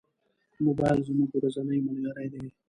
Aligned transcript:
موبایل 0.65 0.99
زموږ 1.09 1.29
ورځنی 1.33 1.79
ملګری 1.87 2.27
دی. 2.33 2.43